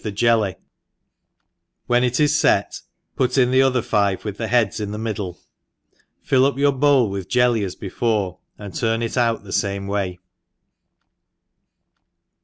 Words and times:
the 0.03 0.11
jelly, 0.11 0.55
when 1.85 2.03
it 2.03 2.19
is 2.19 2.41
fet 2.41 2.81
put 3.15 3.33
the 3.35 3.61
other 3.61 3.83
6ye 3.83 4.23
with 4.23 4.35
the 4.37 4.47
heads 4.47 4.79
in 4.79 4.89
the 4.89 4.97
ihiddle, 4.97 5.37
fiU 6.27 6.43
up 6.47 6.57
your 6.57 6.71
bowl 6.71 7.07
with 7.07 7.29
jelly 7.29 7.63
as 7.63 7.75
before, 7.75 8.39
md 8.59 8.79
turn 8.79 9.03
it 9.03 9.15
out 9.15 9.43
the 9.43 9.51
fame 9.53 9.85
way. 9.85 10.17